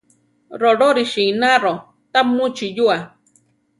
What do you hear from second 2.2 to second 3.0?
muchí yua.